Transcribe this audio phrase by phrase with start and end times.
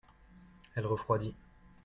[0.73, 1.35] Elle refroidit.